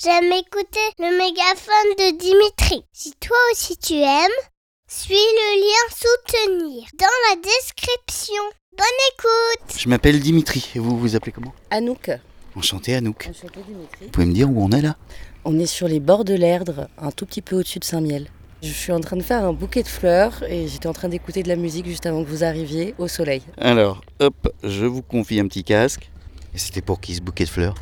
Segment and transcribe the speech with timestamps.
[0.00, 2.84] j'aime écouter le mégaphone de Dimitri.
[2.92, 4.40] Si toi aussi tu aimes,
[4.86, 8.42] suis le lien soutenir dans la description.
[8.76, 11.52] Bonne écoute Je m'appelle Dimitri et vous vous appelez comment?
[11.70, 12.10] Anouk.
[12.56, 13.28] Enchanté Anouk.
[13.30, 14.04] Enchanté Dimitri.
[14.06, 14.96] Vous pouvez me dire où on est là?
[15.44, 18.28] On est sur les bords de l'Erdre, un tout petit peu au-dessus de Saint-Miel.
[18.62, 21.42] Je suis en train de faire un bouquet de fleurs et j'étais en train d'écouter
[21.42, 23.42] de la musique juste avant que vous arriviez au soleil.
[23.58, 26.10] Alors, hop, je vous confie un petit casque.
[26.54, 27.74] Et c'était pour qui ce bouquet de fleurs?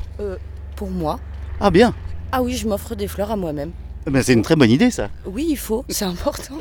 [0.76, 1.20] Pour moi
[1.62, 1.94] Ah bien
[2.32, 3.72] Ah oui, je m'offre des fleurs à moi-même.
[4.06, 5.10] Eh ben, C'est une très bonne idée ça.
[5.26, 6.54] Oui, il faut, c'est important.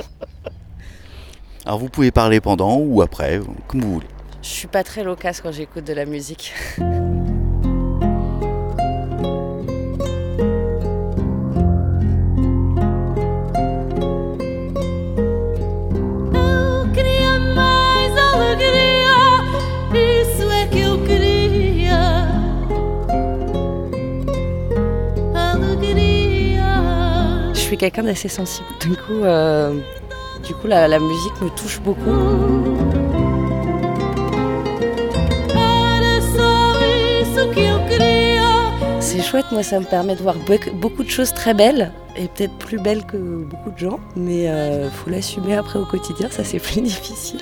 [1.65, 4.07] Alors vous pouvez parler pendant ou après, comme vous voulez.
[4.41, 6.53] Je suis pas très loquace quand j'écoute de la musique.
[27.69, 28.67] suis quelqu'un d'assez sensible.
[28.81, 29.79] Du coup, euh,
[30.43, 32.09] du coup la, musique me touche beaucoup.
[38.99, 40.35] C'est chouette, moi ça me permet de voir
[40.73, 44.89] beaucoup de choses très belles et peut-être plus belles que beaucoup de gens, mais euh,
[44.89, 47.41] faut l'assumer après au quotidien, ça c'est plus difficile.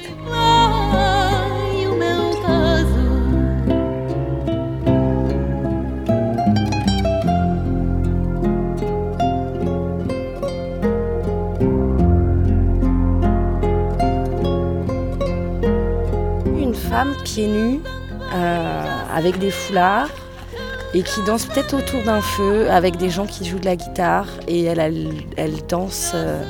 [17.24, 17.80] Pieds nus,
[18.34, 20.10] euh, avec des foulards,
[20.94, 24.28] et qui danse peut-être autour d'un feu, avec des gens qui jouent de la guitare,
[24.48, 26.42] et elle, elle danse, euh,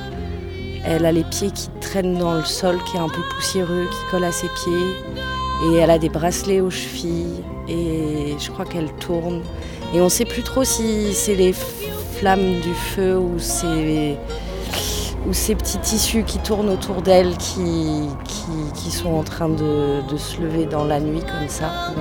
[0.86, 4.12] elle a les pieds qui traînent dans le sol, qui est un peu poussiéreux, qui
[4.12, 8.92] colle à ses pieds, et elle a des bracelets aux chevilles, et je crois qu'elle
[9.00, 9.42] tourne.
[9.94, 11.54] Et on ne sait plus trop si c'est les
[12.18, 14.18] flammes du feu ou c'est
[15.28, 18.10] ou ces petits tissus qui tournent autour d'elle qui,
[18.90, 21.94] sont en train de se lever dans la nuit comme ça.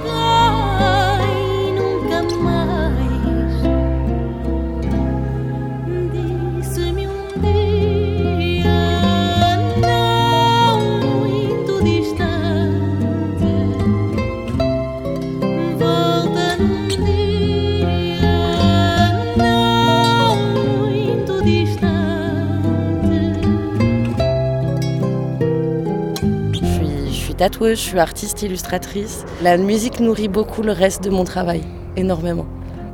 [27.37, 29.25] Tatoueuse, je suis artiste illustratrice.
[29.43, 31.63] La musique nourrit beaucoup le reste de mon travail,
[31.97, 32.47] énormément.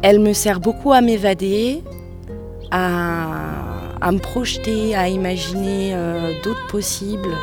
[0.03, 1.83] Elle me sert beaucoup à m'évader,
[2.71, 7.37] à, me projeter, à imaginer euh, d'autres possibles,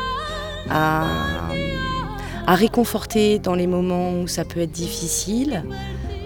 [0.68, 1.04] à,
[2.46, 5.62] réconforter dans les moments où ça peut être difficile.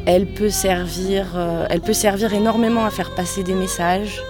[0.06, 4.22] Elle peut servir, euh, elle peut servir énormément à faire passer des messages.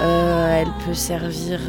[0.00, 1.60] Euh, elle peut servir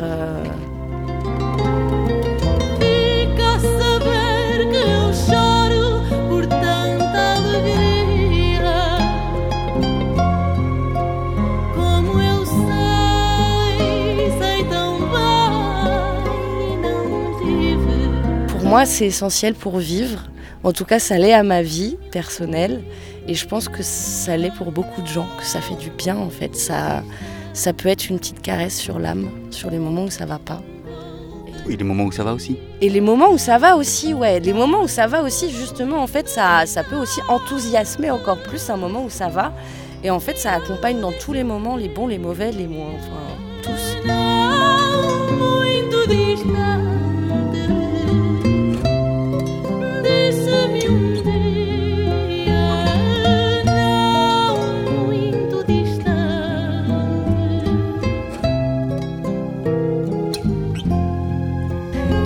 [18.70, 20.20] moi, c'est essentiel pour vivre.
[20.64, 22.84] En tout cas, ça l'est à ma vie personnelle.
[23.28, 26.16] Et je pense que ça l'est pour beaucoup de gens, que ça fait du bien
[26.16, 26.56] en fait.
[26.56, 27.04] Ça,
[27.54, 30.62] ça peut être une petite caresse sur l'âme, sur les moments où ça va pas.
[31.66, 32.58] Oui, les moments où ça va aussi.
[32.80, 34.40] Et les moments où ça va aussi, ouais.
[34.40, 38.38] Les moments où ça va aussi, justement, en fait, ça, ça peut aussi enthousiasmer encore
[38.44, 39.52] plus un moment où ça va.
[40.04, 42.92] Et en fait, ça accompagne dans tous les moments, les bons, les mauvais, les moins,
[43.00, 43.98] enfin, tous.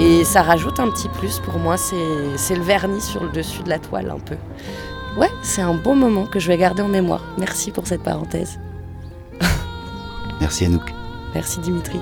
[0.05, 3.69] Et ça rajoute un petit plus pour moi, c'est le vernis sur le dessus de
[3.69, 4.35] la toile un peu.
[5.17, 7.21] Ouais, c'est un bon moment que je vais garder en mémoire.
[7.37, 8.59] Merci pour cette parenthèse.
[10.41, 10.93] Merci Anouk.
[11.33, 12.01] Merci Dimitri.